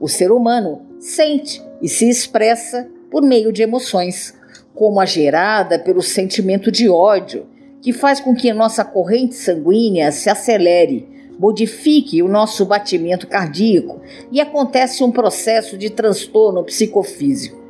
O 0.00 0.08
ser 0.08 0.32
humano 0.32 0.82
sente 0.98 1.62
e 1.80 1.88
se 1.88 2.08
expressa 2.08 2.88
por 3.08 3.22
meio 3.22 3.52
de 3.52 3.62
emoções, 3.62 4.34
como 4.74 4.98
a 4.98 5.06
gerada 5.06 5.78
pelo 5.78 6.02
sentimento 6.02 6.72
de 6.72 6.88
ódio, 6.88 7.46
que 7.82 7.92
faz 7.92 8.20
com 8.20 8.34
que 8.34 8.52
nossa 8.52 8.84
corrente 8.84 9.34
sanguínea 9.34 10.12
se 10.12 10.30
acelere, 10.30 11.08
modifique 11.36 12.22
o 12.22 12.28
nosso 12.28 12.64
batimento 12.64 13.26
cardíaco 13.26 14.00
e 14.30 14.40
acontece 14.40 15.02
um 15.02 15.10
processo 15.10 15.76
de 15.76 15.90
transtorno 15.90 16.62
psicofísico. 16.62 17.60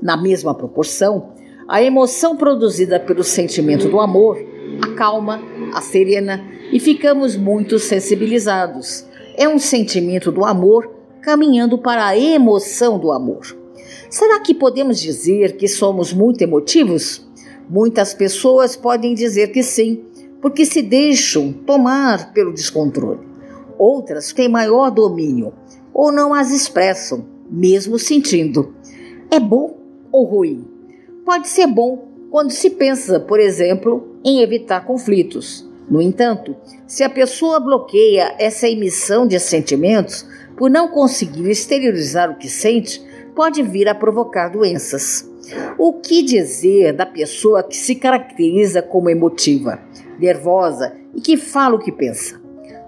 Na 0.00 0.16
mesma 0.16 0.54
proporção, 0.54 1.32
a 1.66 1.82
emoção 1.82 2.36
produzida 2.36 3.00
pelo 3.00 3.24
sentimento 3.24 3.88
do 3.88 3.98
amor 3.98 4.38
acalma, 4.80 5.42
a 5.74 5.80
serena 5.80 6.44
e 6.72 6.78
ficamos 6.78 7.34
muito 7.34 7.80
sensibilizados. 7.80 9.04
É 9.36 9.48
um 9.48 9.58
sentimento 9.58 10.30
do 10.30 10.44
amor 10.44 10.88
caminhando 11.20 11.76
para 11.76 12.06
a 12.06 12.16
emoção 12.16 13.00
do 13.00 13.10
amor. 13.10 13.44
Será 14.08 14.38
que 14.38 14.54
podemos 14.54 15.00
dizer 15.00 15.56
que 15.56 15.66
somos 15.66 16.12
muito 16.12 16.40
emotivos? 16.42 17.25
Muitas 17.68 18.14
pessoas 18.14 18.76
podem 18.76 19.14
dizer 19.14 19.48
que 19.48 19.62
sim, 19.62 20.04
porque 20.40 20.64
se 20.64 20.82
deixam 20.82 21.52
tomar 21.52 22.32
pelo 22.32 22.52
descontrole. 22.52 23.20
Outras 23.78 24.32
têm 24.32 24.48
maior 24.48 24.90
domínio 24.90 25.52
ou 25.92 26.12
não 26.12 26.32
as 26.32 26.50
expressam, 26.50 27.26
mesmo 27.50 27.98
sentindo. 27.98 28.74
É 29.30 29.40
bom 29.40 29.78
ou 30.12 30.24
ruim? 30.24 30.68
Pode 31.24 31.48
ser 31.48 31.66
bom 31.66 32.06
quando 32.30 32.50
se 32.50 32.70
pensa, 32.70 33.18
por 33.18 33.40
exemplo, 33.40 34.16
em 34.24 34.40
evitar 34.40 34.84
conflitos. 34.84 35.66
No 35.88 36.02
entanto, 36.02 36.54
se 36.86 37.02
a 37.02 37.08
pessoa 37.08 37.60
bloqueia 37.60 38.34
essa 38.38 38.68
emissão 38.68 39.26
de 39.26 39.38
sentimentos 39.38 40.26
por 40.56 40.68
não 40.70 40.88
conseguir 40.88 41.48
exteriorizar 41.50 42.30
o 42.30 42.36
que 42.36 42.48
sente, 42.48 43.02
pode 43.34 43.62
vir 43.62 43.88
a 43.88 43.94
provocar 43.94 44.48
doenças. 44.48 45.28
O 45.78 45.94
que 45.94 46.22
dizer 46.22 46.92
da 46.92 47.06
pessoa 47.06 47.62
que 47.62 47.76
se 47.76 47.94
caracteriza 47.94 48.82
como 48.82 49.10
emotiva, 49.10 49.80
nervosa 50.18 50.94
e 51.14 51.20
que 51.20 51.36
fala 51.36 51.76
o 51.76 51.78
que 51.78 51.92
pensa? 51.92 52.40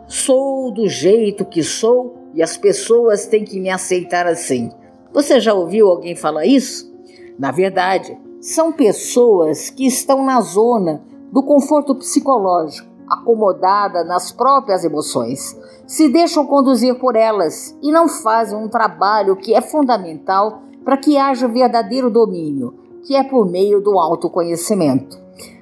Sou 0.06 0.72
do 0.72 0.88
jeito 0.88 1.44
que 1.44 1.62
sou 1.62 2.16
e 2.34 2.42
as 2.42 2.56
pessoas 2.56 3.26
têm 3.26 3.44
que 3.44 3.60
me 3.60 3.68
aceitar 3.68 4.26
assim. 4.26 4.70
Você 5.12 5.40
já 5.40 5.54
ouviu 5.54 5.88
alguém 5.88 6.16
falar 6.16 6.46
isso? 6.46 6.92
Na 7.38 7.50
verdade, 7.50 8.18
são 8.40 8.72
pessoas 8.72 9.70
que 9.70 9.86
estão 9.86 10.24
na 10.24 10.40
zona 10.40 11.02
do 11.32 11.42
conforto 11.42 11.94
psicológico, 11.94 12.88
acomodada 13.08 14.04
nas 14.04 14.32
próprias 14.32 14.84
emoções, 14.84 15.56
se 15.86 16.08
deixam 16.08 16.46
conduzir 16.46 16.94
por 16.96 17.16
elas 17.16 17.76
e 17.82 17.90
não 17.90 18.08
fazem 18.08 18.58
um 18.58 18.68
trabalho 18.68 19.36
que 19.36 19.54
é 19.54 19.60
fundamental 19.60 20.62
para 20.88 20.96
que 20.96 21.18
haja 21.18 21.46
verdadeiro 21.46 22.08
domínio, 22.08 22.72
que 23.02 23.14
é 23.14 23.22
por 23.22 23.46
meio 23.46 23.78
do 23.78 23.98
autoconhecimento. 23.98 25.20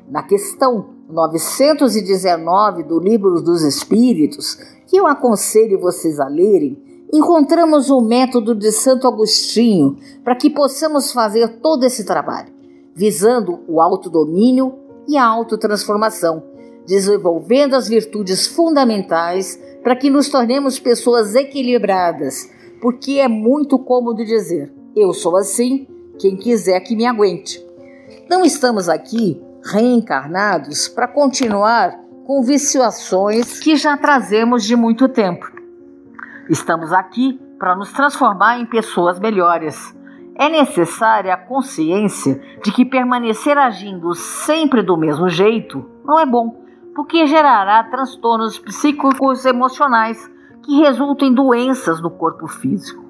Na 0.08 0.22
questão 0.22 0.90
919 1.10 2.84
do 2.84 3.00
Livro 3.00 3.42
dos 3.42 3.62
Espíritos, 3.62 4.54
que 4.86 4.96
eu 4.96 5.04
aconselho 5.04 5.80
vocês 5.80 6.20
a 6.20 6.28
lerem, 6.28 6.80
encontramos 7.12 7.90
o 7.90 8.00
método 8.00 8.54
de 8.54 8.70
Santo 8.70 9.08
Agostinho 9.08 9.96
para 10.22 10.36
que 10.36 10.48
possamos 10.48 11.10
fazer 11.10 11.58
todo 11.60 11.82
esse 11.82 12.06
trabalho, 12.06 12.52
visando 12.94 13.58
o 13.66 13.80
autodomínio 13.80 14.74
e 15.08 15.16
a 15.16 15.26
autotransformação, 15.26 16.40
desenvolvendo 16.86 17.74
as 17.74 17.88
virtudes 17.88 18.46
fundamentais 18.46 19.60
para 19.82 19.96
que 19.96 20.08
nos 20.08 20.28
tornemos 20.28 20.78
pessoas 20.78 21.34
equilibradas, 21.34 22.48
porque 22.80 23.14
é 23.14 23.26
muito 23.26 23.76
cômodo 23.76 24.24
dizer: 24.24 24.75
eu 24.96 25.12
sou 25.12 25.36
assim, 25.36 25.86
quem 26.18 26.36
quiser 26.36 26.80
que 26.80 26.96
me 26.96 27.04
aguente. 27.04 27.62
Não 28.30 28.42
estamos 28.42 28.88
aqui 28.88 29.38
reencarnados 29.62 30.88
para 30.88 31.06
continuar 31.06 32.00
com 32.26 32.42
viciações 32.42 33.60
que 33.60 33.76
já 33.76 33.94
trazemos 33.98 34.64
de 34.64 34.74
muito 34.74 35.06
tempo. 35.06 35.46
Estamos 36.48 36.94
aqui 36.94 37.38
para 37.58 37.76
nos 37.76 37.92
transformar 37.92 38.58
em 38.58 38.64
pessoas 38.64 39.20
melhores. 39.20 39.94
É 40.34 40.48
necessária 40.48 41.34
a 41.34 41.36
consciência 41.36 42.40
de 42.64 42.72
que 42.72 42.84
permanecer 42.84 43.58
agindo 43.58 44.14
sempre 44.14 44.82
do 44.82 44.96
mesmo 44.96 45.28
jeito 45.28 45.84
não 46.04 46.18
é 46.18 46.24
bom, 46.24 46.64
porque 46.94 47.26
gerará 47.26 47.84
transtornos 47.84 48.58
psíquicos 48.58 49.44
emocionais 49.44 50.30
que 50.62 50.80
resultam 50.80 51.28
em 51.28 51.34
doenças 51.34 52.00
no 52.00 52.10
corpo 52.10 52.46
físico. 52.46 53.04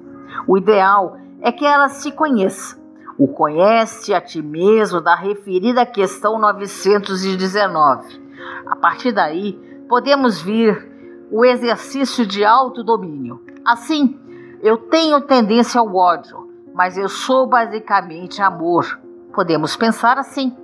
O 0.45 0.57
ideal 0.57 1.17
é 1.41 1.51
que 1.51 1.65
ela 1.65 1.89
se 1.89 2.11
conheça. 2.11 2.77
O 3.17 3.27
conhece 3.27 4.13
a 4.13 4.21
ti 4.21 4.41
mesmo 4.41 5.01
da 5.01 5.15
referida 5.15 5.85
questão 5.85 6.37
919. 6.39 8.21
A 8.67 8.75
partir 8.75 9.11
daí, 9.11 9.53
podemos 9.89 10.39
vir 10.39 10.91
o 11.31 11.43
exercício 11.43 12.25
de 12.25 12.45
autodomínio. 12.45 13.41
Assim, 13.65 14.19
eu 14.61 14.77
tenho 14.77 15.21
tendência 15.21 15.79
ao 15.79 15.95
ódio, 15.95 16.49
mas 16.73 16.97
eu 16.97 17.09
sou 17.09 17.47
basicamente 17.47 18.41
amor. 18.41 18.99
Podemos 19.33 19.75
pensar 19.75 20.17
assim 20.17 20.55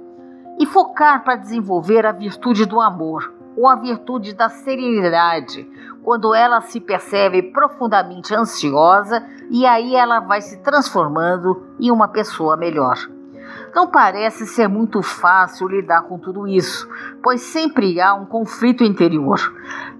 e 0.60 0.66
focar 0.66 1.24
para 1.24 1.36
desenvolver 1.36 2.06
a 2.06 2.12
virtude 2.12 2.66
do 2.66 2.80
amor 2.80 3.43
ou 3.55 3.67
a 3.67 3.75
virtude 3.75 4.33
da 4.33 4.50
serenidade, 4.50 5.69
quando 6.03 6.33
ela 6.33 6.61
se 6.61 6.79
percebe 6.79 7.41
profundamente 7.41 8.35
ansiosa 8.35 9.25
e 9.50 9.65
aí 9.65 9.95
ela 9.95 10.19
vai 10.19 10.41
se 10.41 10.57
transformando 10.61 11.63
em 11.79 11.91
uma 11.91 12.07
pessoa 12.07 12.57
melhor. 12.57 12.97
Não 13.73 13.88
parece 13.88 14.45
ser 14.45 14.67
muito 14.67 15.01
fácil 15.01 15.67
lidar 15.67 16.03
com 16.03 16.17
tudo 16.19 16.47
isso, 16.47 16.88
pois 17.23 17.41
sempre 17.41 18.00
há 18.00 18.13
um 18.13 18.25
conflito 18.25 18.83
interior. 18.83 19.39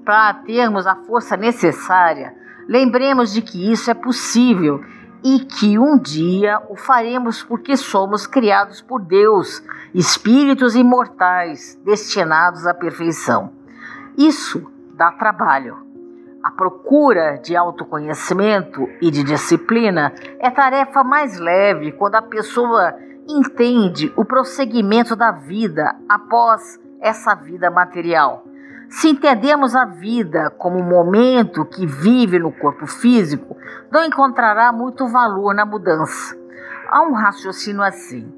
Para 0.06 0.34
termos 0.34 0.86
a 0.86 0.96
força 0.96 1.36
necessária, 1.36 2.36
lembremos 2.68 3.34
de 3.34 3.42
que 3.42 3.72
isso 3.72 3.90
é 3.90 3.94
possível 3.94 4.84
e 5.24 5.40
que 5.40 5.80
um 5.80 5.98
dia 5.98 6.62
o 6.70 6.76
faremos 6.76 7.42
porque 7.42 7.78
somos 7.78 8.28
criados 8.28 8.82
por 8.82 9.02
Deus, 9.02 9.64
espíritos 9.94 10.76
imortais 10.76 11.80
destinados 11.86 12.68
à 12.68 12.74
perfeição. 12.74 13.52
Isso 14.18 14.70
dá 14.96 15.12
trabalho. 15.12 15.78
A 16.44 16.52
procura 16.52 17.38
de 17.38 17.56
autoconhecimento 17.56 18.90
e 19.02 19.10
de 19.10 19.24
disciplina 19.24 20.14
é 20.40 20.52
tarefa 20.52 21.04
mais 21.04 21.40
leve 21.40 21.94
quando 21.94 22.16
a 22.16 22.22
pessoa 22.22 22.94
entende 23.30 24.12
o 24.18 24.26
prosseguimento 24.26 25.16
da 25.16 25.32
vida 25.32 25.96
após 26.10 26.80
essa 27.00 27.34
vida 27.34 27.72
material. 27.72 28.44
Se 28.96 29.10
entendemos 29.10 29.76
a 29.76 29.86
vida 29.86 30.52
como 30.52 30.78
um 30.78 30.88
momento 30.88 31.66
que 31.66 31.84
vive 31.84 32.38
no 32.38 32.52
corpo 32.52 32.86
físico, 32.86 33.58
não 33.92 34.06
encontrará 34.06 34.72
muito 34.72 35.08
valor 35.08 35.56
na 35.56 35.66
mudança. 35.66 36.38
Há 36.92 37.02
um 37.02 37.14
raciocínio 37.14 37.82
assim: 37.82 38.32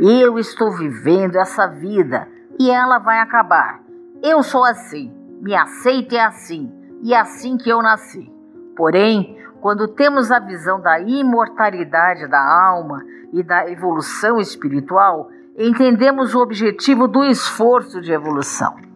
eu 0.00 0.36
estou 0.36 0.72
vivendo 0.72 1.36
essa 1.36 1.68
vida 1.68 2.26
e 2.58 2.68
ela 2.68 2.98
vai 2.98 3.20
acabar. 3.20 3.80
Eu 4.20 4.42
sou 4.42 4.64
assim, 4.64 5.14
me 5.40 5.54
aceito 5.54 6.16
é 6.16 6.24
assim, 6.24 6.72
e 7.04 7.14
é 7.14 7.20
assim 7.20 7.56
que 7.56 7.70
eu 7.70 7.80
nasci. 7.80 8.28
Porém, 8.76 9.38
quando 9.60 9.86
temos 9.86 10.32
a 10.32 10.40
visão 10.40 10.80
da 10.80 10.98
imortalidade 10.98 12.26
da 12.26 12.40
alma 12.40 13.00
e 13.32 13.44
da 13.44 13.70
evolução 13.70 14.40
espiritual, 14.40 15.30
entendemos 15.56 16.34
o 16.34 16.40
objetivo 16.40 17.06
do 17.06 17.24
esforço 17.24 18.00
de 18.00 18.10
evolução. 18.10 18.89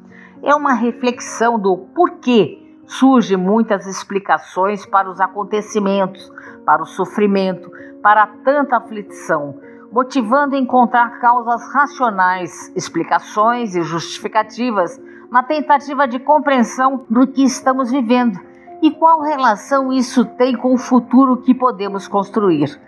É 0.44 0.54
uma 0.54 0.74
reflexão 0.74 1.58
do 1.58 1.74
porquê 1.94 2.62
surgem 2.86 3.34
muitas 3.34 3.86
explicações 3.86 4.84
para 4.84 5.08
os 5.08 5.18
acontecimentos, 5.18 6.30
para 6.66 6.82
o 6.82 6.86
sofrimento, 6.86 7.72
para 8.02 8.26
tanta 8.26 8.76
aflição, 8.76 9.58
motivando 9.90 10.54
a 10.54 10.58
encontrar 10.58 11.18
causas 11.18 11.62
racionais, 11.72 12.70
explicações 12.76 13.74
e 13.74 13.80
justificativas, 13.80 15.00
uma 15.30 15.42
tentativa 15.42 16.06
de 16.06 16.18
compreensão 16.18 17.06
do 17.08 17.26
que 17.26 17.42
estamos 17.42 17.90
vivendo 17.90 18.38
e 18.82 18.90
qual 18.90 19.22
relação 19.22 19.90
isso 19.90 20.26
tem 20.26 20.54
com 20.54 20.74
o 20.74 20.78
futuro 20.78 21.38
que 21.38 21.54
podemos 21.54 22.06
construir. 22.06 22.78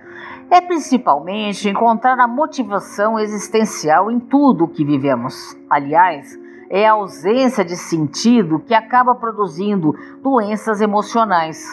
É 0.50 0.60
principalmente 0.60 1.70
encontrar 1.70 2.20
a 2.20 2.28
motivação 2.28 3.18
existencial 3.18 4.10
em 4.10 4.20
tudo 4.20 4.64
o 4.64 4.68
que 4.68 4.84
vivemos. 4.84 5.56
Aliás, 5.70 6.38
é 6.70 6.86
a 6.86 6.92
ausência 6.92 7.64
de 7.64 7.76
sentido 7.76 8.58
que 8.60 8.74
acaba 8.74 9.14
produzindo 9.14 9.94
doenças 10.22 10.80
emocionais. 10.80 11.64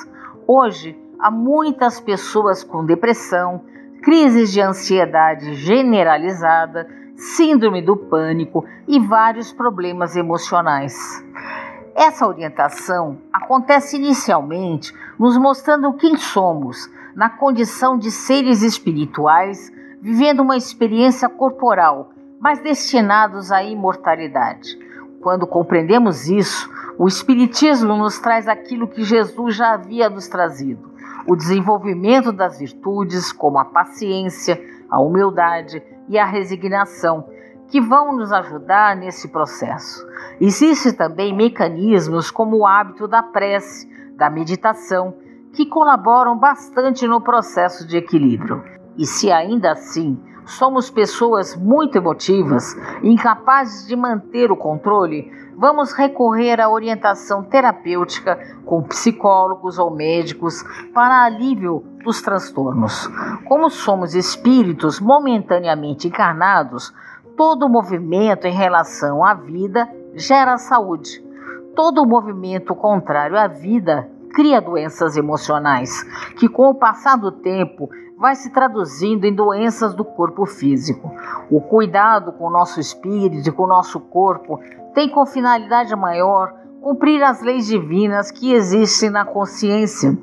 Hoje, 0.47 0.97
há 1.19 1.31
muitas 1.31 1.99
pessoas 1.99 2.63
com 2.63 2.85
depressão, 2.85 3.61
crises 4.01 4.51
de 4.51 4.61
ansiedade 4.61 5.53
generalizada, 5.55 6.87
síndrome 7.15 7.81
do 7.81 7.95
pânico 7.95 8.65
e 8.87 8.99
vários 8.99 9.51
problemas 9.53 10.15
emocionais. 10.15 11.23
Essa 11.95 12.27
orientação 12.27 13.19
acontece 13.31 13.97
inicialmente 13.97 14.93
nos 15.17 15.37
mostrando 15.37 15.93
quem 15.93 16.17
somos, 16.17 16.89
na 17.15 17.29
condição 17.29 17.97
de 17.97 18.09
seres 18.09 18.63
espirituais, 18.63 19.71
vivendo 20.01 20.41
uma 20.41 20.57
experiência 20.57 21.29
corporal, 21.29 22.09
mas 22.43 22.59
destinados 22.59 23.53
à 23.53 23.63
imortalidade. 23.63 24.77
Quando 25.21 25.47
compreendemos 25.47 26.27
isso, 26.27 26.69
o 26.99 27.07
Espiritismo 27.07 27.95
nos 27.95 28.19
traz 28.19 28.49
aquilo 28.49 28.85
que 28.85 29.01
Jesus 29.01 29.55
já 29.55 29.71
havia 29.71 30.09
nos 30.09 30.27
trazido: 30.27 30.91
o 31.25 31.37
desenvolvimento 31.37 32.33
das 32.33 32.59
virtudes, 32.59 33.31
como 33.31 33.57
a 33.57 33.63
paciência, 33.63 34.61
a 34.89 34.99
humildade 34.99 35.81
e 36.09 36.19
a 36.19 36.25
resignação, 36.25 37.29
que 37.69 37.79
vão 37.79 38.13
nos 38.13 38.33
ajudar 38.33 38.93
nesse 38.97 39.29
processo. 39.29 40.05
Existem 40.41 40.91
também 40.91 41.33
mecanismos 41.33 42.29
como 42.29 42.57
o 42.57 42.67
hábito 42.67 43.07
da 43.07 43.23
prece, 43.23 43.89
da 44.17 44.29
meditação, 44.29 45.15
que 45.53 45.65
colaboram 45.65 46.37
bastante 46.37 47.07
no 47.07 47.21
processo 47.21 47.87
de 47.87 47.95
equilíbrio. 47.95 48.61
E 48.97 49.05
se 49.05 49.31
ainda 49.31 49.71
assim 49.71 50.19
somos 50.45 50.89
pessoas 50.89 51.55
muito 51.55 51.97
emotivas, 51.97 52.75
incapazes 53.01 53.87
de 53.87 53.95
manter 53.95 54.51
o 54.51 54.57
controle, 54.57 55.31
vamos 55.57 55.93
recorrer 55.93 56.59
à 56.59 56.69
orientação 56.69 57.43
terapêutica 57.43 58.37
com 58.65 58.83
psicólogos 58.83 59.77
ou 59.77 59.91
médicos 59.91 60.63
para 60.93 61.23
alívio 61.23 61.83
dos 62.03 62.21
transtornos. 62.21 63.07
Como 63.45 63.69
somos 63.69 64.15
espíritos 64.15 64.99
momentaneamente 64.99 66.07
encarnados, 66.07 66.93
todo 67.37 67.69
movimento 67.69 68.45
em 68.45 68.53
relação 68.53 69.23
à 69.23 69.33
vida 69.33 69.89
gera 70.15 70.57
saúde. 70.57 71.23
Todo 71.75 72.07
movimento 72.07 72.75
contrário 72.75 73.37
à 73.37 73.47
vida 73.47 74.09
cria 74.33 74.61
doenças 74.61 75.15
emocionais, 75.15 76.03
que 76.37 76.47
com 76.49 76.69
o 76.69 76.75
passar 76.75 77.15
do 77.15 77.31
tempo 77.31 77.89
vai 78.23 78.35
se 78.35 78.49
traduzindo 78.51 79.25
em 79.25 79.35
doenças 79.35 79.93
do 79.93 80.05
corpo 80.05 80.45
físico. 80.45 81.11
O 81.51 81.59
cuidado 81.59 82.31
com 82.31 82.47
o 82.47 82.49
nosso 82.49 82.79
espírito 82.79 83.49
e 83.49 83.51
com 83.51 83.63
o 83.63 83.67
nosso 83.67 83.99
corpo 83.99 84.61
tem 84.93 85.09
como 85.09 85.25
finalidade 85.25 85.93
maior 85.93 86.53
cumprir 86.81 87.21
as 87.21 87.41
leis 87.41 87.67
divinas 87.67 88.31
que 88.31 88.53
existem 88.53 89.09
na 89.09 89.25
consciência 89.25 90.17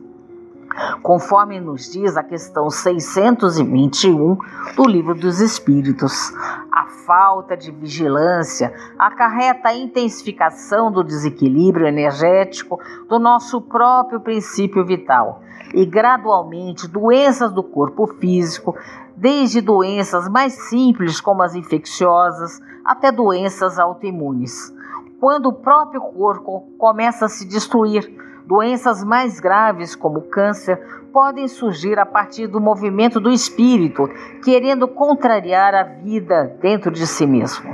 conforme 1.03 1.61
nos 1.61 1.91
diz 1.91 2.17
a 2.17 2.23
questão 2.23 2.71
621 2.71 4.37
do 4.77 4.85
Livro 4.87 5.15
dos 5.15 5.41
Espíritos. 5.41 6.32
A 6.73 6.87
falta 7.06 7.56
de 7.56 7.71
vigilância 7.71 8.73
acarreta 8.99 9.69
a 9.69 9.75
intensificação 9.75 10.93
do 10.93 11.03
desequilíbrio 11.03 11.87
energético 11.87 12.79
do 13.09 13.19
nosso 13.19 13.61
próprio 13.61 14.21
princípio 14.21 14.85
vital 14.85 15.43
e, 15.75 15.85
gradualmente, 15.85 16.88
doenças 16.88 17.53
do 17.53 17.62
corpo 17.62 18.06
físico, 18.06 18.76
desde 19.17 19.61
doenças 19.61 20.29
mais 20.29 20.55
simples, 20.69 21.21
como 21.21 21.43
as 21.43 21.55
infecciosas, 21.55 22.61
até 22.85 23.12
doenças 23.12 23.78
autoimunes. 23.78 24.75
Quando 25.21 25.47
o 25.47 25.52
próprio 25.52 26.00
corpo 26.00 26.73
começa 26.78 27.26
a 27.26 27.28
se 27.28 27.47
destruir, 27.47 28.11
Doenças 28.50 29.04
mais 29.04 29.38
graves, 29.38 29.95
como 29.95 30.23
câncer, 30.23 30.76
podem 31.12 31.47
surgir 31.47 32.00
a 32.00 32.04
partir 32.04 32.49
do 32.49 32.61
movimento 32.61 33.21
do 33.21 33.30
espírito, 33.30 34.11
querendo 34.42 34.88
contrariar 34.88 35.73
a 35.73 35.85
vida 35.85 36.57
dentro 36.61 36.90
de 36.90 37.07
si 37.07 37.25
mesmo. 37.28 37.73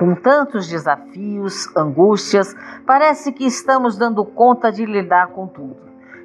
Com 0.00 0.16
tantos 0.16 0.66
desafios, 0.66 1.68
angústias, 1.76 2.52
parece 2.84 3.30
que 3.30 3.46
estamos 3.46 3.96
dando 3.96 4.24
conta 4.24 4.72
de 4.72 4.84
lidar 4.84 5.28
com 5.28 5.46
tudo. 5.46 5.76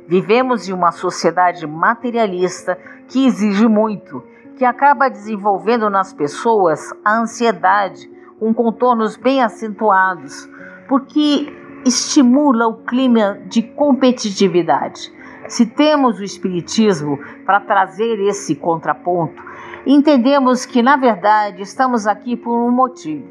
Vivemos 0.07 0.67
em 0.67 0.73
uma 0.73 0.91
sociedade 0.91 1.67
materialista 1.67 2.75
que 3.07 3.27
exige 3.27 3.67
muito, 3.67 4.23
que 4.57 4.65
acaba 4.65 5.07
desenvolvendo 5.07 5.87
nas 5.87 6.11
pessoas 6.11 6.91
a 7.05 7.19
ansiedade 7.19 8.09
com 8.39 8.51
contornos 8.55 9.15
bem 9.15 9.43
acentuados, 9.43 10.49
porque 10.87 11.61
estimula 11.85 12.67
o 12.67 12.77
clima 12.83 13.39
de 13.45 13.61
competitividade. 13.61 15.11
Se 15.47 15.65
temos 15.65 16.19
o 16.19 16.23
Espiritismo 16.23 17.19
para 17.45 17.59
trazer 17.59 18.19
esse 18.21 18.55
contraponto, 18.55 19.43
entendemos 19.85 20.65
que, 20.65 20.81
na 20.81 20.95
verdade, 20.95 21.61
estamos 21.61 22.07
aqui 22.07 22.35
por 22.35 22.57
um 22.57 22.71
motivo. 22.71 23.27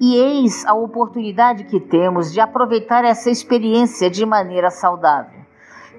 E 0.00 0.14
eis 0.14 0.64
a 0.64 0.74
oportunidade 0.74 1.64
que 1.64 1.80
temos 1.80 2.32
de 2.32 2.40
aproveitar 2.40 3.04
essa 3.04 3.30
experiência 3.30 4.08
de 4.08 4.24
maneira 4.24 4.70
saudável. 4.70 5.40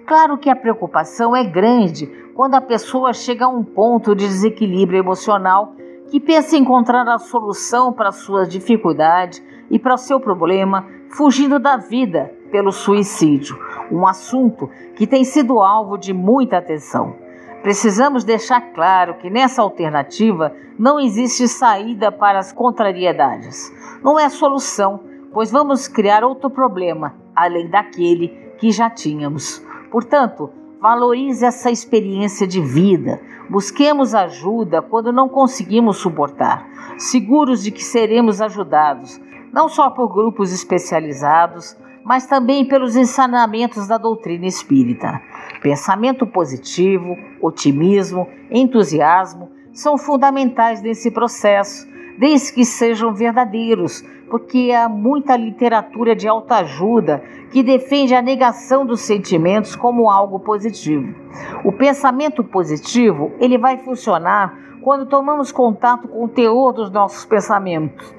Claro 0.05 0.37
que 0.37 0.49
a 0.49 0.55
preocupação 0.55 1.35
é 1.35 1.43
grande 1.43 2.07
quando 2.33 2.55
a 2.55 2.61
pessoa 2.61 3.11
chega 3.11 3.45
a 3.45 3.49
um 3.49 3.63
ponto 3.63 4.15
de 4.15 4.25
desequilíbrio 4.25 4.97
emocional 4.97 5.75
que 6.09 6.19
pensa 6.19 6.57
encontrar 6.57 7.07
a 7.07 7.17
solução 7.17 7.93
para 7.93 8.11
suas 8.11 8.49
dificuldades 8.49 9.43
e 9.69 9.77
para 9.77 9.97
seu 9.97 10.19
problema 10.19 10.85
fugindo 11.09 11.59
da 11.59 11.77
vida 11.77 12.33
pelo 12.51 12.71
suicídio, 12.71 13.57
um 13.91 14.07
assunto 14.07 14.69
que 14.95 15.05
tem 15.05 15.23
sido 15.23 15.59
alvo 15.59 15.97
de 15.97 16.13
muita 16.13 16.57
atenção. 16.57 17.15
Precisamos 17.61 18.23
deixar 18.23 18.61
claro 18.73 19.15
que 19.15 19.29
nessa 19.29 19.61
alternativa 19.61 20.53
não 20.77 20.99
existe 20.99 21.47
saída 21.47 22.11
para 22.11 22.39
as 22.39 22.51
contrariedades. 22.51 23.71
Não 24.01 24.17
é 24.17 24.29
solução, 24.29 25.01
pois 25.33 25.51
vamos 25.51 25.87
criar 25.87 26.23
outro 26.23 26.49
problema 26.49 27.15
além 27.35 27.69
daquele 27.69 28.29
que 28.57 28.71
já 28.71 28.89
tínhamos. 28.89 29.63
Portanto, 29.91 30.49
Valorize 30.81 31.45
essa 31.45 31.69
experiência 31.69 32.47
de 32.47 32.61
vida. 32.61 33.19
Busquemos 33.49 34.15
ajuda 34.15 34.81
quando 34.81 35.11
não 35.11 35.27
conseguimos 35.27 35.97
suportar, 35.97 36.65
seguros 36.97 37.61
de 37.61 37.69
que 37.69 37.83
seremos 37.83 38.39
ajudados, 38.39 39.19
não 39.51 39.67
só 39.67 39.89
por 39.89 40.07
grupos 40.07 40.53
especializados, 40.53 41.75
mas 42.05 42.25
também 42.27 42.65
pelos 42.65 42.95
ensinamentos 42.95 43.87
da 43.87 43.97
doutrina 43.97 44.45
espírita. 44.45 45.21
Pensamento 45.61 46.25
positivo, 46.25 47.17
otimismo, 47.41 48.25
entusiasmo 48.49 49.51
são 49.73 49.97
fundamentais 49.97 50.81
nesse 50.81 51.11
processo, 51.11 51.85
desde 52.19 52.51
que 52.51 52.65
sejam 52.65 53.13
verdadeiros, 53.13 54.03
porque 54.29 54.73
há 54.73 54.89
muita 54.89 55.37
literatura 55.37 56.13
de 56.13 56.27
autoajuda 56.27 57.23
que 57.49 57.63
defende 57.63 58.13
a 58.13 58.21
negação 58.21 58.85
dos 58.85 58.99
sentimentos 58.99 59.73
como 59.73 60.11
algo 60.11 60.37
positivo. 60.41 61.15
O 61.63 61.71
pensamento 61.71 62.43
positivo, 62.43 63.31
ele 63.39 63.57
vai 63.57 63.77
funcionar 63.77 64.53
quando 64.81 65.05
tomamos 65.05 65.53
contato 65.53 66.09
com 66.09 66.25
o 66.25 66.27
teor 66.27 66.73
dos 66.73 66.91
nossos 66.91 67.23
pensamentos 67.25 68.13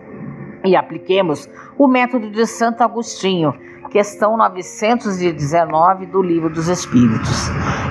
e 0.65 0.75
apliquemos 0.75 1.49
o 1.77 1.87
método 1.87 2.31
de 2.31 2.47
Santo 2.47 2.83
Agostinho, 2.83 3.55
questão 3.91 4.37
919 4.37 6.07
do 6.07 6.23
Livro 6.23 6.49
dos 6.49 6.69
Espíritos. 6.69 7.49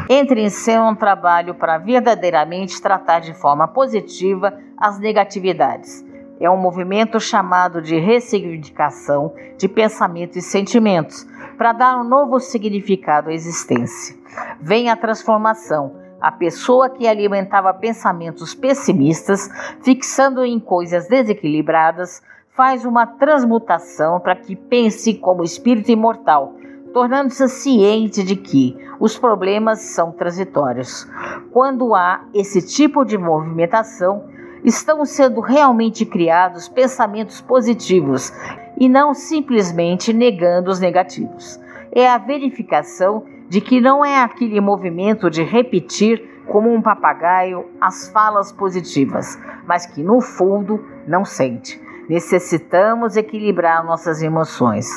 Entre 0.10 0.41
em 0.41 0.50
cena 0.50 0.89
um 0.89 0.96
trabalho 0.96 1.53
para 1.53 1.77
verdadeiramente 1.77 2.82
tratar 2.82 3.20
de 3.20 3.34
forma 3.34 3.68
positiva 3.68 4.58
as 4.77 4.98
negatividades 4.98 6.10
é 6.39 6.50
um 6.50 6.58
movimento 6.58 7.20
chamado 7.20 7.82
de 7.82 8.00
ressignificação 8.00 9.34
de 9.58 9.68
pensamentos 9.68 10.38
e 10.38 10.41
sentimentos, 10.41 11.27
para 11.58 11.74
dar 11.74 12.00
um 12.00 12.03
novo 12.03 12.39
significado 12.39 13.29
à 13.29 13.34
existência. 13.34 14.15
Vem 14.60 14.89
a 14.89 14.96
transformação. 14.96 15.98
A 16.22 16.32
pessoa 16.32 16.89
que 16.89 17.08
alimentava 17.08 17.74
pensamentos 17.74 18.53
pessimistas, 18.53 19.50
fixando 19.82 20.46
em 20.46 20.60
coisas 20.60 21.08
desequilibradas, 21.08 22.22
faz 22.60 22.84
uma 22.84 23.08
transmutação 23.08 24.20
para 24.20 24.36
que 24.36 24.54
pense 24.54 25.13
como 25.13 25.46
espírito 25.46 25.92
imortal, 25.92 26.56
tornando-se 26.94 27.48
ciente 27.48 28.22
de 28.22 28.36
que 28.36 28.75
os 29.00 29.18
problemas 29.18 29.80
são 29.80 30.12
transitórios. 30.12 31.08
Quando 31.54 31.96
há 31.96 32.25
esse 32.34 32.62
tipo 32.62 33.06
de 33.06 33.18
movimentação, 33.18 34.25
estão 34.62 35.06
sendo 35.06 35.39
realmente 35.39 36.06
criados 36.06 36.68
pensamentos 36.68 37.39
positivos 37.39 38.34
e 38.78 38.89
não 38.89 39.13
simplesmente 39.13 40.12
negando 40.12 40.70
os 40.70 40.82
negativos. 40.82 41.58
É 41.94 42.10
a 42.10 42.18
verificação 42.18 43.24
de 43.48 43.62
que 43.62 43.80
não 43.80 44.04
é 44.04 44.22
aquele 44.22 44.60
movimento 44.60 45.30
de 45.30 45.44
repetir 45.44 46.44
como 46.46 46.70
um 46.70 46.82
papagaio 46.82 47.70
as 47.80 48.12
falas 48.12 48.51
positivas, 48.51 49.39
mas 49.66 49.86
que 49.86 50.04
no 50.04 50.20
fundo 50.20 50.84
não 51.08 51.24
sente. 51.24 51.88
Necessitamos 52.10 53.16
equilibrar 53.16 53.86
nossas 53.86 54.24
emoções. 54.24 54.88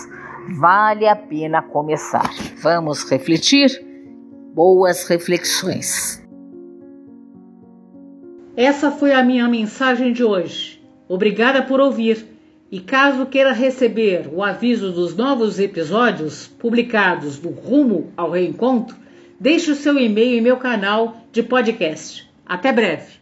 Vale 0.58 1.06
a 1.06 1.14
pena 1.14 1.60
começar. 1.60 2.30
Vamos 2.62 3.02
refletir? 3.08 3.70
Boas 4.54 5.06
reflexões. 5.06 6.26
Essa 8.56 8.90
foi 8.90 9.12
a 9.12 9.22
minha 9.22 9.46
mensagem 9.46 10.12
de 10.12 10.24
hoje. 10.24 10.82
Obrigada 11.06 11.62
por 11.62 11.80
ouvir. 11.80 12.26
E 12.70 12.80
caso 12.80 13.26
queira 13.26 13.52
receber 13.52 14.30
o 14.32 14.42
aviso 14.42 14.90
dos 14.92 15.14
novos 15.14 15.60
episódios 15.60 16.46
publicados 16.46 17.38
do 17.38 17.50
Rumo 17.50 18.10
ao 18.16 18.30
Reencontro, 18.30 18.96
deixe 19.38 19.70
o 19.70 19.74
seu 19.74 19.98
e-mail 19.98 20.38
em 20.38 20.40
meu 20.40 20.56
canal 20.56 21.18
de 21.30 21.42
podcast. 21.42 22.26
Até 22.46 22.72
breve. 22.72 23.21